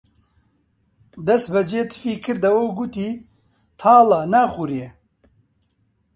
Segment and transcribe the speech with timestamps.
[1.27, 3.11] دەسبەجێ تفی کردەوە و گوتی:
[3.79, 4.85] تاڵە، ناخورێ